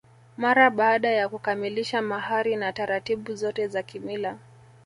Mara 0.37 0.69
baada 0.69 1.09
ya 1.09 1.29
kukamilisha 1.29 2.01
mahari 2.01 2.55
na 2.55 2.73
taratibu 2.73 3.35
zote 3.35 3.67
za 3.67 3.83
kimila 3.83 4.37